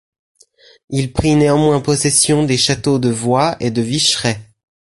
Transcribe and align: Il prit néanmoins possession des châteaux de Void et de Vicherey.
Il 0.89 1.13
prit 1.13 1.35
néanmoins 1.35 1.79
possession 1.79 2.43
des 2.43 2.57
châteaux 2.57 2.97
de 2.97 3.09
Void 3.09 3.55
et 3.59 3.69
de 3.69 3.83
Vicherey. 3.83 4.39